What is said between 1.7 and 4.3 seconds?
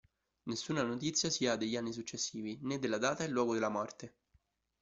anni successivi, né della data e luogo della morte.